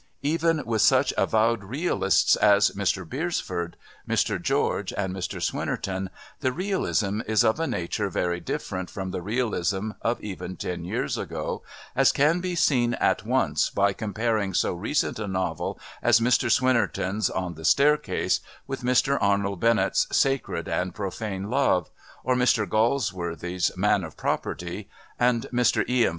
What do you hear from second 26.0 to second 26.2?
M.